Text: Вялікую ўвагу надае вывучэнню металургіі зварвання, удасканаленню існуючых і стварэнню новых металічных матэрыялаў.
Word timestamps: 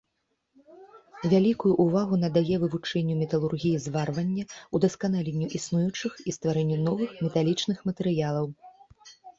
Вялікую 1.33 1.73
ўвагу 1.85 2.15
надае 2.23 2.55
вывучэнню 2.63 3.15
металургіі 3.21 3.83
зварвання, 3.85 4.49
удасканаленню 4.79 5.47
існуючых 5.61 6.11
і 6.27 6.37
стварэнню 6.39 6.77
новых 6.91 7.11
металічных 7.29 7.77
матэрыялаў. 7.93 8.45